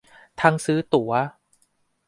[0.41, 1.11] ทั้งซื้อตั๋ว